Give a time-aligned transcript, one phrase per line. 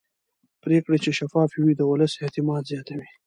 [0.63, 3.07] پرېکړې چې شفافې وي د ولس اعتماد زیاتوي